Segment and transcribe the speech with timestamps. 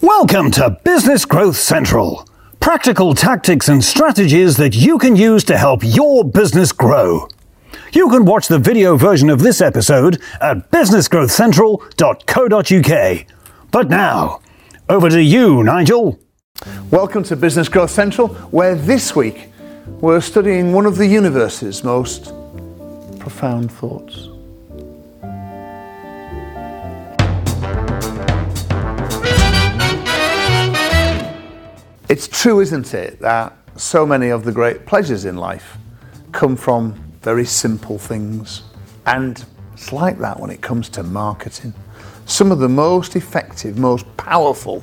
[0.00, 2.24] Welcome to Business Growth Central.
[2.60, 7.26] Practical tactics and strategies that you can use to help your business grow.
[7.92, 13.26] You can watch the video version of this episode at businessgrowthcentral.co.uk.
[13.72, 14.40] But now,
[14.88, 16.20] over to you, Nigel.
[16.92, 19.48] Welcome to Business Growth Central, where this week
[20.00, 22.26] we're studying one of the universe's most
[23.18, 24.27] profound thoughts.
[32.18, 35.78] It's true, isn't it, that so many of the great pleasures in life
[36.32, 38.64] come from very simple things.
[39.06, 41.72] And it's like that when it comes to marketing.
[42.26, 44.82] Some of the most effective, most powerful,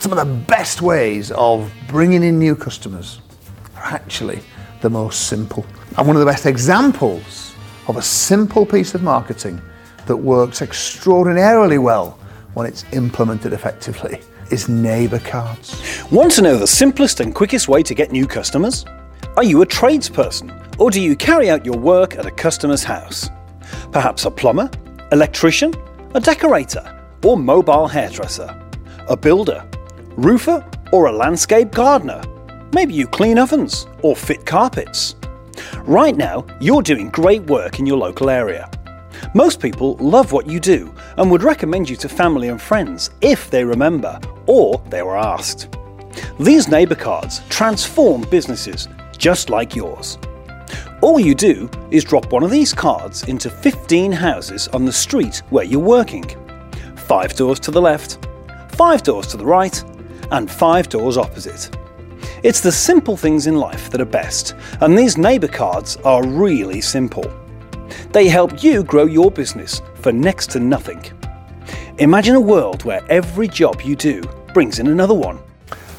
[0.00, 3.20] some of the best ways of bringing in new customers
[3.76, 4.40] are actually
[4.80, 5.64] the most simple.
[5.96, 7.54] And one of the best examples
[7.86, 9.62] of a simple piece of marketing
[10.06, 12.18] that works extraordinarily well
[12.54, 14.20] when it's implemented effectively
[14.50, 16.02] is neighbour cards.
[16.10, 18.84] Want to know the simplest and quickest way to get new customers?
[19.36, 23.28] Are you a tradesperson, or do you carry out your work at a customer's house?
[23.92, 24.70] Perhaps a plumber,
[25.12, 25.74] electrician,
[26.14, 28.48] a decorator, or mobile hairdresser?
[29.08, 29.68] A builder,
[30.16, 32.22] roofer, or a landscape gardener?
[32.72, 35.16] Maybe you clean ovens or fit carpets.
[35.84, 38.70] Right now, you're doing great work in your local area.
[39.34, 43.50] Most people love what you do and would recommend you to family and friends if
[43.50, 45.68] they remember or they were asked.
[46.38, 50.18] These neighbour cards transform businesses just like yours.
[51.02, 55.42] All you do is drop one of these cards into 15 houses on the street
[55.50, 56.24] where you're working.
[56.96, 58.26] Five doors to the left,
[58.70, 59.82] five doors to the right,
[60.30, 61.70] and five doors opposite.
[62.42, 66.80] It's the simple things in life that are best, and these neighbour cards are really
[66.80, 67.24] simple.
[68.12, 71.02] They help you grow your business for next to nothing.
[71.98, 74.22] Imagine a world where every job you do
[74.56, 75.38] brings in another one.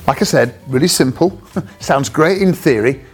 [0.07, 1.39] Like I said, really simple,
[1.79, 3.05] sounds great in theory,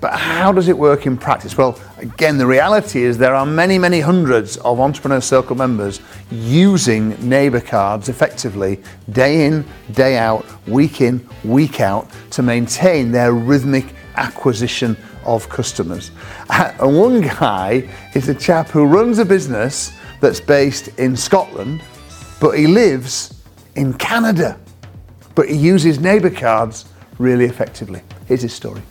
[0.00, 1.56] but how does it work in practice?
[1.56, 6.00] Well, again, the reality is there are many, many hundreds of Entrepreneur Circle members
[6.32, 13.32] using neighbour cards effectively day in, day out, week in, week out to maintain their
[13.34, 16.10] rhythmic acquisition of customers.
[16.50, 21.84] And one guy is a chap who runs a business that's based in Scotland,
[22.40, 23.40] but he lives
[23.76, 24.58] in Canada.
[25.38, 26.84] But he uses neighbour cards
[27.20, 28.02] really effectively.
[28.26, 28.82] Here's his story.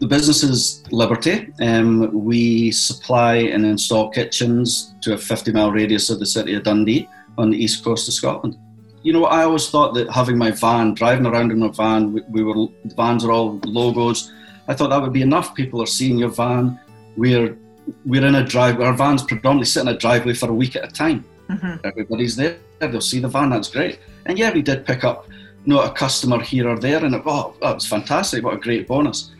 [0.00, 1.52] The business is Liberty.
[1.60, 6.64] Um, we supply and install kitchens to a 50 mile radius of the city of
[6.64, 7.08] Dundee
[7.38, 8.58] on the east coast of Scotland.
[9.04, 12.22] You know, I always thought that having my van, driving around in my van, we,
[12.30, 14.32] we were the vans are all logos.
[14.66, 15.54] I thought that would be enough.
[15.54, 16.80] People are seeing your van.
[17.16, 17.56] We're
[18.04, 18.80] we're in a drive.
[18.80, 21.24] Our van's predominantly sit in a driveway for a week at a time.
[21.48, 21.86] Mm-hmm.
[21.86, 22.56] Everybody's there.
[22.80, 23.50] They'll see the van.
[23.50, 24.00] That's great.
[24.26, 25.28] And yeah, we did pick up,
[25.66, 28.44] know, a customer here or there, and it, oh, that was fantastic.
[28.44, 29.30] What a great bonus.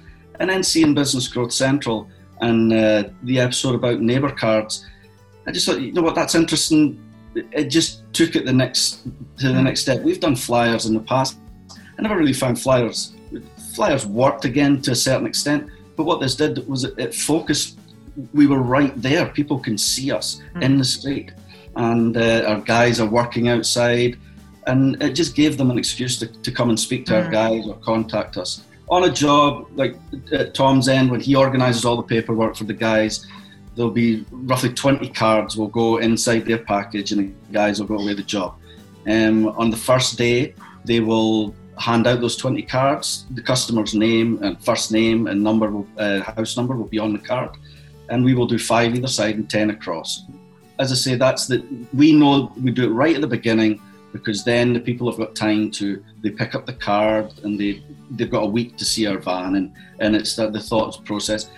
[0.41, 2.09] And then seeing Business Growth Central
[2.41, 4.87] and uh, the episode about neighbour cards,
[5.47, 7.01] I just thought, you know what, that's interesting.
[7.35, 9.03] It just took it the next
[9.39, 10.03] to the next step.
[10.03, 11.39] We've done flyers in the past.
[11.99, 13.15] I never really found flyers.
[13.75, 17.79] Flyers worked again to a certain extent, but what this did was it, it focused.
[18.35, 19.27] We were right there.
[19.27, 20.63] People can see us mm.
[20.63, 21.33] in the street,
[21.77, 24.19] and uh, our guys are working outside,
[24.67, 27.25] and it just gave them an excuse to, to come and speak to mm.
[27.25, 28.63] our guys or contact us
[28.93, 29.97] on a job like
[30.33, 33.27] at Tom's End when he organises all the paperwork for the guys.
[33.75, 37.99] There'll be roughly 20 cards will go inside their package, and the guys will go
[37.99, 38.57] away the job.
[39.07, 43.25] Um, on the first day, they will hand out those 20 cards.
[43.31, 47.15] The customer's name and first name and number, will, uh, house number will be on
[47.15, 47.57] the card,
[48.11, 50.25] and we will do five either side and 10 across.
[50.79, 51.65] As I say, that's that
[51.95, 53.81] we know we do it right at the beginning
[54.13, 57.83] because then the people have got time to they pick up the card and they
[58.13, 61.51] they've got a week to see our van and and it's the, the thoughts process.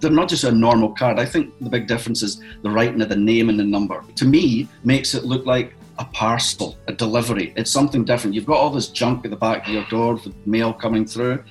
[0.00, 1.18] They're not just a normal card.
[1.18, 4.04] I think the big difference is the writing of the name and the number.
[4.16, 7.54] To me makes it look like a parcel a delivery.
[7.56, 8.34] It's something different.
[8.34, 11.42] You've got all this junk at the back of your door with mail coming through.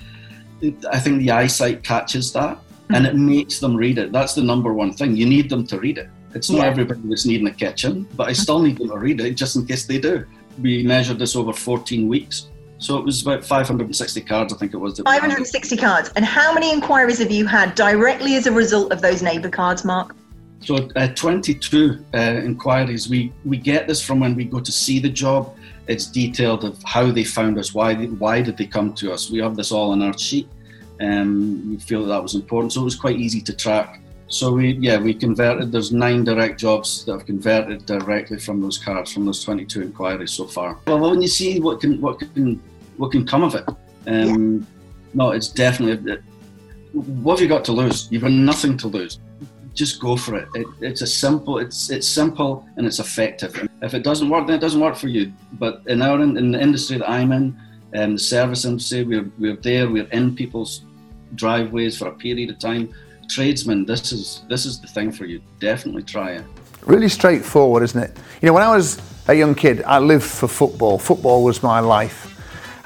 [0.92, 2.60] I think the eyesight catches that
[2.90, 3.16] and mm-hmm.
[3.16, 4.12] it makes them read it.
[4.12, 5.16] That's the number one thing.
[5.16, 6.68] You need them to read it it's not yeah.
[6.68, 9.66] everybody that's needing a kitchen, but I still need them to read it just in
[9.66, 10.26] case they do.
[10.62, 12.50] We measured this over 14 weeks.
[12.78, 15.00] So it was about 560 cards, I think it was.
[15.00, 16.12] 560 cards.
[16.18, 19.86] And how many inquiries have you had directly as a result of those neighbour cards,
[19.86, 20.14] Mark?
[20.60, 23.08] So uh, 22 uh, inquiries.
[23.08, 25.56] We we get this from when we go to see the job.
[25.88, 29.30] It's detailed of how they found us, why they, why did they come to us.
[29.30, 30.50] We have this all on our sheet.
[31.00, 34.52] Um, we feel that, that was important, so it was quite easy to track So
[34.52, 35.72] we yeah we converted.
[35.72, 40.32] There's nine direct jobs that have converted directly from those cards from those 22 inquiries
[40.32, 40.80] so far.
[40.88, 42.62] Well, when you see what can what can
[42.98, 43.68] what can come of it,
[44.08, 44.66] um, yeah.
[45.14, 46.18] no, it's definitely.
[46.94, 48.08] What have you got to lose?
[48.10, 49.20] You've got nothing to lose.
[49.74, 50.48] Just go for it.
[50.56, 50.66] it.
[50.80, 51.60] It's a simple.
[51.60, 53.70] It's it's simple and it's effective.
[53.84, 55.34] If it doesn't work, then it doesn't work for you.
[55.54, 57.56] But in our in the industry that I'm in,
[57.96, 59.88] um, the service industry, we're we're there.
[59.88, 60.82] We're in people's
[61.36, 62.94] driveways for a period of time
[63.30, 65.42] tradesmen, this is this is the thing for you.
[65.60, 66.44] Definitely try it.
[66.86, 68.18] Really straightforward, isn't it?
[68.42, 71.00] You know, when I was a young kid, I lived for football.
[71.00, 72.32] Football was my life.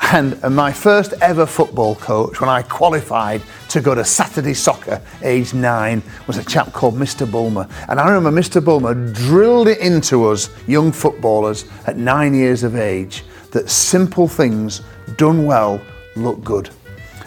[0.02, 5.02] And, and my first ever football coach, when I qualified to go to Saturday soccer,
[5.22, 7.30] age nine, was a chap called Mr.
[7.30, 7.68] Bulmer.
[7.90, 8.64] And I remember Mr.
[8.64, 14.82] Bulmer drilled it into us, young footballers, at nine years of age, that simple things
[15.18, 15.82] done well
[16.16, 16.70] look good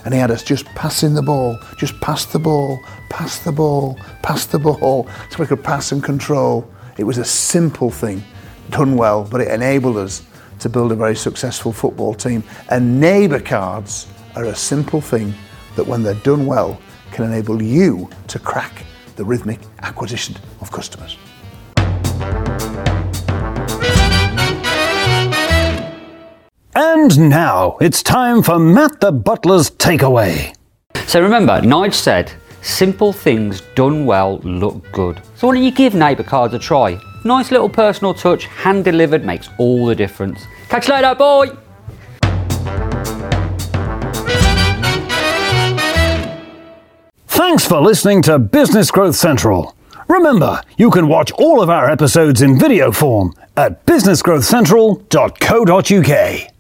[0.05, 2.79] and he had us just passing the ball, just pass the ball,
[3.09, 6.69] pass the ball, pass the ball, so we could pass and control.
[6.99, 8.23] It was a simple thing,
[8.71, 10.23] done well, but it enabled us
[10.61, 12.43] to build a very successful football team.
[12.71, 14.07] And neighbour cards
[14.37, 15.35] are a simple thing
[15.77, 16.81] that, when they're done well,
[17.13, 18.85] can enable you to crack
[19.17, 21.17] the rhythmic acquisition of customers.
[27.03, 30.55] And now it's time for Matt the Butler's takeaway.
[31.09, 32.31] So remember, Nige said,
[32.63, 35.21] simple things done well look good.
[35.35, 36.97] So why don't you give neighbour cards a try?
[37.25, 40.45] Nice little personal touch, hand delivered, makes all the difference.
[40.69, 41.49] Catch you later, boy!
[47.27, 49.75] Thanks for listening to Business Growth Central.
[50.07, 56.52] Remember, you can watch all of our episodes in video form at businessgrowthcentral.co.uk.